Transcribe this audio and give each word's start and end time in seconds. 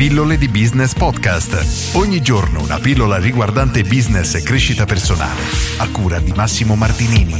Pillole 0.00 0.38
di 0.38 0.48
Business 0.48 0.94
Podcast. 0.94 1.94
Ogni 1.94 2.22
giorno 2.22 2.62
una 2.62 2.78
pillola 2.78 3.18
riguardante 3.18 3.82
business 3.82 4.34
e 4.34 4.42
crescita 4.42 4.86
personale. 4.86 5.42
A 5.76 5.90
cura 5.90 6.18
di 6.18 6.32
Massimo 6.32 6.74
Martinini. 6.74 7.34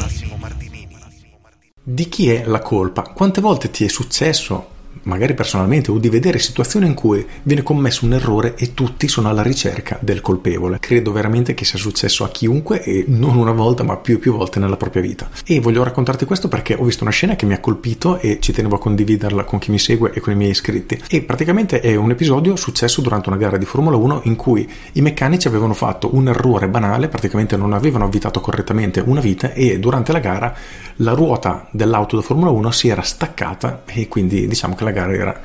Di 1.83 2.09
chi 2.11 2.29
è 2.29 2.45
la 2.45 2.59
colpa? 2.59 3.01
Quante 3.15 3.41
volte 3.41 3.71
ti 3.71 3.87
è 3.87 3.89
successo 3.89 4.73
magari 5.11 5.35
personalmente, 5.35 5.91
o 5.91 5.99
di 5.99 6.09
vedere 6.09 6.39
situazioni 6.39 6.87
in 6.87 6.95
cui 6.95 7.27
viene 7.43 7.63
commesso 7.63 8.05
un 8.05 8.15
errore 8.15 8.55
e 8.57 8.75
tutti 8.75 9.09
sono 9.09 9.29
alla 9.29 9.43
ricerca 9.43 9.99
del 10.01 10.21
colpevole. 10.21 10.79
Credo 10.79 11.11
veramente 11.11 11.53
che 11.53 11.65
sia 11.65 11.79
successo 11.79 12.23
a 12.25 12.29
chiunque 12.29 12.83
e 12.83 13.05
non 13.09 13.37
una 13.37 13.51
volta, 13.51 13.83
ma 13.83 13.97
più 13.97 14.15
e 14.15 14.19
più 14.19 14.33
volte 14.33 14.61
nella 14.61 14.77
propria 14.77 15.03
vita. 15.03 15.29
E 15.45 15.59
voglio 15.61 15.83
raccontarti 15.83 16.25
questo 16.25 16.47
perché 16.49 16.75
ho 16.75 16.85
visto 16.85 17.03
una 17.03 17.13
scena 17.13 17.35
che 17.35 17.45
mi 17.45 17.55
ha 17.55 17.61
colpito 17.61 18.19
e 18.21 18.39
ci 18.41 18.53
tenevo 18.53 18.77
a 18.77 18.79
condividerla 18.79 19.45
con 19.45 19.59
chi 19.59 19.73
mi 19.73 19.79
segue 19.79 20.13
e 20.13 20.21
con 20.21 20.33
i 20.33 20.37
miei 20.37 20.51
iscritti. 20.51 21.01
E 21.09 21.23
praticamente 21.23 21.81
è 21.81 21.97
un 21.97 22.11
episodio 22.11 22.55
successo 22.55 23.01
durante 23.01 23.29
una 23.29 23.39
gara 23.39 23.57
di 23.57 23.65
Formula 23.65 23.97
1 23.97 24.23
in 24.25 24.37
cui 24.37 24.69
i 24.93 25.01
meccanici 25.01 25.49
avevano 25.49 25.75
fatto 25.75 26.15
un 26.15 26.29
errore 26.29 26.69
banale, 26.69 27.09
praticamente 27.09 27.57
non 27.57 27.73
avevano 27.73 28.05
avvitato 28.05 28.41
correttamente 28.41 29.03
una 29.05 29.21
vite 29.21 29.53
e 29.55 29.79
durante 29.79 30.13
la 30.13 30.21
gara 30.21 30.55
la 30.97 31.13
ruota 31.13 31.67
dell'auto 31.71 32.17
da 32.17 32.23
Formula 32.23 32.51
1 32.51 32.71
si 32.71 32.89
era 32.89 33.03
staccata 33.03 33.83
e 33.87 34.09
quindi 34.09 34.47
diciamo 34.47 34.75
che 34.75 34.85
la 34.85 34.91
gara 34.91 35.00
era 35.09 35.41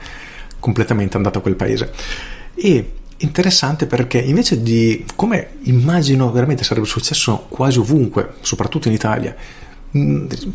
completamente 0.59 1.17
andata 1.17 1.39
a 1.39 1.41
quel 1.41 1.55
paese. 1.55 1.91
E 2.55 2.91
interessante 3.17 3.85
perché 3.85 4.19
invece 4.19 4.61
di 4.61 5.05
come 5.15 5.57
immagino 5.63 6.31
veramente 6.31 6.63
sarebbe 6.63 6.87
successo 6.87 7.45
quasi 7.49 7.79
ovunque, 7.79 8.35
soprattutto 8.41 8.87
in 8.87 8.93
Italia, 8.93 9.35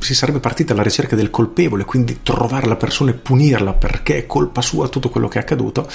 si 0.00 0.14
sarebbe 0.14 0.40
partita 0.40 0.74
alla 0.74 0.82
ricerca 0.82 1.16
del 1.16 1.30
colpevole, 1.30 1.84
quindi 1.84 2.18
trovare 2.22 2.66
la 2.66 2.76
persona 2.76 3.10
e 3.10 3.14
punirla 3.14 3.72
perché 3.72 4.18
è 4.18 4.26
colpa 4.26 4.60
sua 4.60 4.88
tutto 4.88 5.08
quello 5.08 5.28
che 5.28 5.38
è 5.38 5.42
accaduto. 5.42 5.88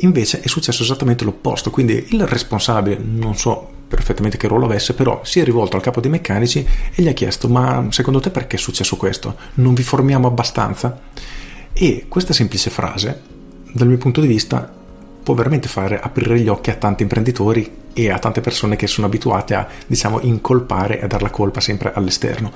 Invece 0.00 0.40
è 0.40 0.48
successo 0.48 0.82
esattamente 0.82 1.24
l'opposto, 1.24 1.70
quindi 1.70 2.08
il 2.10 2.26
responsabile, 2.26 2.98
non 3.00 3.36
so 3.36 3.70
perfettamente 3.88 4.36
che 4.36 4.48
ruolo 4.48 4.64
avesse, 4.64 4.94
però 4.94 5.20
si 5.22 5.38
è 5.38 5.44
rivolto 5.44 5.76
al 5.76 5.82
capo 5.82 6.00
dei 6.00 6.10
meccanici 6.10 6.66
e 6.94 7.02
gli 7.02 7.08
ha 7.08 7.12
chiesto 7.12 7.48
ma 7.48 7.86
secondo 7.90 8.20
te 8.20 8.30
perché 8.30 8.56
è 8.56 8.58
successo 8.58 8.96
questo? 8.96 9.36
Non 9.54 9.74
vi 9.74 9.82
formiamo 9.82 10.26
abbastanza? 10.26 10.98
E 11.72 12.06
questa 12.08 12.32
semplice 12.32 12.70
frase, 12.70 13.20
dal 13.72 13.88
mio 13.88 13.98
punto 13.98 14.20
di 14.20 14.26
vista, 14.26 14.70
può 15.22 15.34
veramente 15.34 15.68
fare 15.68 15.98
aprire 16.00 16.38
gli 16.38 16.48
occhi 16.48 16.70
a 16.70 16.74
tanti 16.74 17.02
imprenditori 17.02 17.80
e 17.92 18.10
a 18.10 18.18
tante 18.18 18.40
persone 18.40 18.76
che 18.76 18.86
sono 18.86 19.06
abituate 19.06 19.54
a, 19.54 19.66
diciamo, 19.86 20.20
incolpare 20.20 21.00
e 21.00 21.04
a 21.04 21.06
dar 21.06 21.22
la 21.22 21.30
colpa 21.30 21.60
sempre 21.60 21.92
all'esterno. 21.94 22.52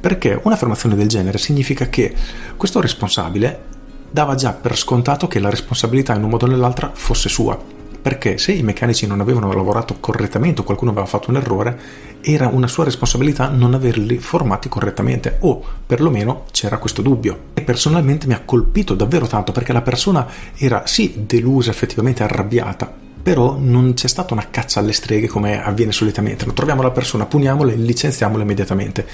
Perché 0.00 0.38
un'affermazione 0.42 0.96
del 0.96 1.08
genere 1.08 1.38
significa 1.38 1.88
che 1.88 2.14
questo 2.56 2.80
responsabile 2.80 3.68
dava 4.10 4.34
già 4.34 4.52
per 4.52 4.76
scontato 4.76 5.28
che 5.28 5.38
la 5.38 5.50
responsabilità 5.50 6.14
in 6.14 6.24
un 6.24 6.30
modo 6.30 6.46
o 6.46 6.48
nell'altro 6.48 6.90
fosse 6.94 7.28
sua 7.28 7.78
perché 8.00 8.38
se 8.38 8.52
i 8.52 8.62
meccanici 8.62 9.06
non 9.06 9.20
avevano 9.20 9.52
lavorato 9.52 9.96
correttamente 10.00 10.60
o 10.60 10.64
qualcuno 10.64 10.90
aveva 10.90 11.06
fatto 11.06 11.30
un 11.30 11.36
errore, 11.36 11.78
era 12.20 12.48
una 12.48 12.66
sua 12.66 12.84
responsabilità 12.84 13.48
non 13.48 13.74
averli 13.74 14.18
formati 14.18 14.68
correttamente 14.68 15.36
o 15.40 15.62
perlomeno 15.86 16.44
c'era 16.50 16.78
questo 16.78 17.02
dubbio. 17.02 17.48
E 17.54 17.62
personalmente 17.62 18.26
mi 18.26 18.34
ha 18.34 18.42
colpito 18.44 18.94
davvero 18.94 19.26
tanto 19.26 19.52
perché 19.52 19.72
la 19.72 19.82
persona 19.82 20.26
era 20.56 20.86
sì 20.86 21.24
delusa, 21.26 21.70
effettivamente 21.70 22.22
arrabbiata, 22.22 22.99
però 23.22 23.56
non 23.58 23.94
c'è 23.94 24.08
stata 24.08 24.34
una 24.34 24.48
caccia 24.50 24.80
alle 24.80 24.92
streghe 24.92 25.28
come 25.28 25.62
avviene 25.62 25.92
solitamente. 25.92 26.44
Non 26.44 26.54
troviamo 26.54 26.82
la 26.82 26.90
persona, 26.90 27.26
puniamola 27.26 27.72
e 27.72 27.76
licenziamola 27.76 28.42
immediatamente, 28.42 29.06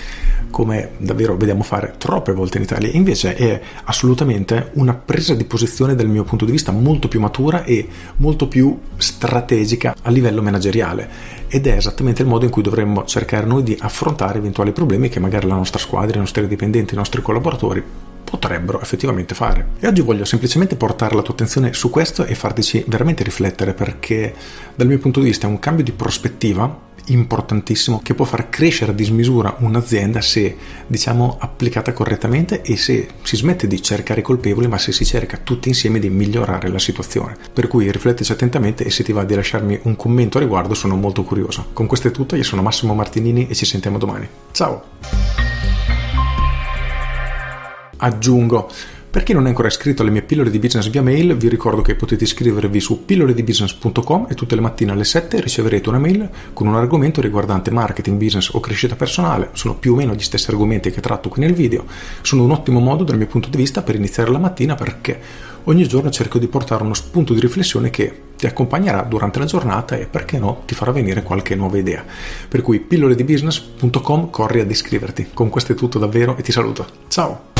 come 0.50 0.90
davvero 0.98 1.36
vediamo 1.36 1.62
fare 1.62 1.94
troppe 1.98 2.32
volte 2.32 2.58
in 2.58 2.64
Italia. 2.64 2.90
Invece 2.92 3.34
è 3.34 3.60
assolutamente 3.84 4.70
una 4.74 4.94
presa 4.94 5.34
di 5.34 5.44
posizione 5.44 5.94
dal 5.94 6.08
mio 6.08 6.24
punto 6.24 6.44
di 6.44 6.52
vista 6.52 6.72
molto 6.72 7.08
più 7.08 7.20
matura 7.20 7.64
e 7.64 7.88
molto 8.16 8.48
più 8.48 8.78
strategica 8.96 9.94
a 10.02 10.10
livello 10.10 10.42
manageriale 10.42 11.08
ed 11.48 11.66
è 11.66 11.76
esattamente 11.76 12.22
il 12.22 12.28
modo 12.28 12.44
in 12.44 12.50
cui 12.50 12.62
dovremmo 12.62 13.04
cercare 13.04 13.46
noi 13.46 13.62
di 13.62 13.76
affrontare 13.78 14.38
eventuali 14.38 14.72
problemi 14.72 15.08
che 15.08 15.20
magari 15.20 15.46
la 15.46 15.54
nostra 15.54 15.78
squadra, 15.78 16.16
i 16.16 16.20
nostri 16.20 16.46
dipendenti, 16.46 16.94
i 16.94 16.96
nostri 16.96 17.22
collaboratori 17.22 18.05
potrebbero 18.28 18.80
effettivamente 18.80 19.34
fare. 19.34 19.68
E 19.78 19.86
oggi 19.86 20.00
voglio 20.00 20.24
semplicemente 20.24 20.76
portare 20.76 21.14
la 21.14 21.22
tua 21.22 21.34
attenzione 21.34 21.72
su 21.72 21.88
questo 21.90 22.24
e 22.24 22.34
fartici 22.34 22.84
veramente 22.88 23.22
riflettere 23.22 23.72
perché 23.72 24.34
dal 24.74 24.88
mio 24.88 24.98
punto 24.98 25.20
di 25.20 25.26
vista 25.26 25.46
è 25.46 25.50
un 25.50 25.60
cambio 25.60 25.84
di 25.84 25.92
prospettiva 25.92 26.84
importantissimo 27.06 28.00
che 28.02 28.14
può 28.14 28.24
far 28.24 28.48
crescere 28.48 28.90
a 28.90 28.94
dismisura 28.94 29.54
un'azienda 29.58 30.20
se 30.20 30.56
diciamo 30.88 31.36
applicata 31.38 31.92
correttamente 31.92 32.62
e 32.62 32.76
se 32.76 33.08
si 33.22 33.36
smette 33.36 33.68
di 33.68 33.80
cercare 33.80 34.20
i 34.20 34.24
colpevoli 34.24 34.66
ma 34.66 34.78
se 34.78 34.90
si 34.90 35.04
cerca 35.04 35.38
tutti 35.42 35.68
insieme 35.68 36.00
di 36.00 36.10
migliorare 36.10 36.68
la 36.68 36.80
situazione. 36.80 37.36
Per 37.52 37.68
cui 37.68 37.90
riflettici 37.90 38.32
attentamente 38.32 38.84
e 38.84 38.90
se 38.90 39.04
ti 39.04 39.12
va 39.12 39.24
di 39.24 39.34
lasciarmi 39.34 39.78
un 39.82 39.94
commento 39.94 40.38
a 40.38 40.40
riguardo 40.40 40.74
sono 40.74 40.96
molto 40.96 41.22
curioso. 41.22 41.66
Con 41.72 41.86
questo 41.86 42.08
è 42.08 42.10
tutto 42.10 42.34
io 42.34 42.42
sono 42.42 42.62
Massimo 42.62 42.94
Martinini 42.94 43.46
e 43.48 43.54
ci 43.54 43.66
sentiamo 43.66 43.98
domani. 43.98 44.28
Ciao 44.50 45.25
aggiungo 47.98 48.68
per 49.16 49.24
chi 49.24 49.32
non 49.32 49.46
è 49.46 49.48
ancora 49.48 49.68
iscritto 49.68 50.02
alle 50.02 50.10
mie 50.10 50.20
pillole 50.20 50.50
di 50.50 50.58
business 50.58 50.90
via 50.90 51.00
mail, 51.00 51.38
vi 51.38 51.48
ricordo 51.48 51.80
che 51.80 51.94
potete 51.94 52.24
iscrivervi 52.24 52.80
su 52.80 53.06
pilloledibusiness.com 53.06 54.26
e 54.28 54.34
tutte 54.34 54.54
le 54.54 54.60
mattine 54.60 54.92
alle 54.92 55.04
7 55.04 55.40
riceverete 55.40 55.88
una 55.88 55.98
mail 55.98 56.28
con 56.52 56.66
un 56.66 56.74
argomento 56.74 57.22
riguardante 57.22 57.70
marketing, 57.70 58.18
business 58.18 58.50
o 58.52 58.60
crescita 58.60 58.94
personale. 58.94 59.48
Sono 59.52 59.76
più 59.76 59.94
o 59.94 59.96
meno 59.96 60.12
gli 60.12 60.20
stessi 60.20 60.50
argomenti 60.50 60.90
che 60.90 61.00
tratto 61.00 61.30
qui 61.30 61.40
nel 61.40 61.54
video. 61.54 61.86
Sono 62.20 62.44
un 62.44 62.50
ottimo 62.50 62.78
modo 62.78 63.04
dal 63.04 63.16
mio 63.16 63.26
punto 63.26 63.48
di 63.48 63.56
vista 63.56 63.80
per 63.80 63.94
iniziare 63.94 64.30
la 64.30 64.38
mattina 64.38 64.74
perché 64.74 65.18
ogni 65.64 65.88
giorno 65.88 66.10
cerco 66.10 66.38
di 66.38 66.46
portare 66.46 66.82
uno 66.82 66.92
spunto 66.92 67.32
di 67.32 67.40
riflessione 67.40 67.88
che 67.88 68.20
ti 68.36 68.44
accompagnerà 68.44 69.00
durante 69.00 69.38
la 69.38 69.46
giornata 69.46 69.96
e 69.96 70.04
perché 70.04 70.38
no 70.38 70.60
ti 70.66 70.74
farà 70.74 70.92
venire 70.92 71.22
qualche 71.22 71.54
nuova 71.54 71.78
idea. 71.78 72.04
Per 72.46 72.60
cui 72.60 72.80
pilloledibusiness.com 72.80 74.28
corri 74.28 74.60
ad 74.60 74.70
iscriverti. 74.70 75.28
Con 75.32 75.48
questo 75.48 75.72
è 75.72 75.74
tutto 75.74 75.98
davvero 75.98 76.36
e 76.36 76.42
ti 76.42 76.52
saluto. 76.52 76.86
Ciao! 77.08 77.55